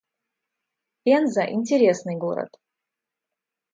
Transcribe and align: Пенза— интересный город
Пенза— 1.03 1.43
интересный 1.55 2.15
город 2.15 2.57